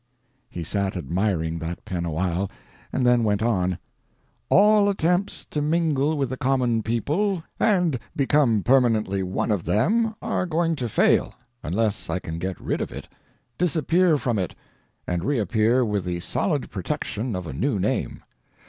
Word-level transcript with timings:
He 0.49 0.63
sat 0.63 0.97
admiring 0.97 1.59
that 1.59 1.85
pen 1.85 2.05
a 2.05 2.11
while, 2.11 2.49
and 2.91 3.05
then 3.05 3.23
went 3.23 3.43
on: 3.43 3.77
"All 4.49 4.89
attempts 4.89 5.45
to 5.51 5.61
mingle 5.61 6.17
with 6.17 6.31
the 6.31 6.37
common 6.37 6.81
people 6.81 7.43
and 7.59 7.99
become 8.15 8.63
permanently 8.63 9.21
one 9.21 9.51
of 9.51 9.65
them 9.65 10.15
are 10.19 10.47
going 10.47 10.75
to 10.77 10.89
fail, 10.89 11.35
unless 11.61 12.09
I 12.09 12.17
can 12.17 12.39
get 12.39 12.59
rid 12.59 12.81
of 12.81 12.91
it, 12.91 13.07
disappear 13.59 14.17
from 14.17 14.39
it, 14.39 14.55
and 15.05 15.23
re 15.23 15.37
appear 15.37 15.85
with 15.85 16.03
the 16.05 16.19
solid 16.19 16.71
protection 16.71 17.35
of 17.35 17.45
a 17.45 17.53
new 17.53 17.77
name. 17.77 18.23